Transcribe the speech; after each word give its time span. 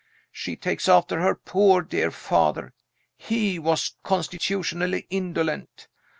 She 0.31 0.55
takes 0.55 0.89
after 0.89 1.21
her 1.21 1.35
poor 1.35 1.83
dear 1.83 2.09
father. 2.09 2.73
He 3.17 3.59
was 3.59 3.97
constitutionally 4.01 5.05
indolent. 5.11 5.87